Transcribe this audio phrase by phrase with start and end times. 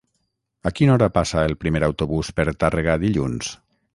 [0.69, 3.55] A quina hora passa el primer autobús per Tàrrega dilluns?